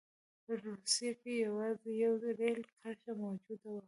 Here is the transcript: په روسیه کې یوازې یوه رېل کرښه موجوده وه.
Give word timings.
په 0.45 0.51
روسیه 0.65 1.11
کې 1.21 1.31
یوازې 1.45 1.91
یوه 2.03 2.25
رېل 2.41 2.61
کرښه 2.79 3.11
موجوده 3.21 3.67
وه. 3.71 3.79